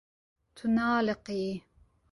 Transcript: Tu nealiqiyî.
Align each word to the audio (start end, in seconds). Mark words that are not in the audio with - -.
Tu 0.55 0.63
nealiqiyî. 0.75 1.53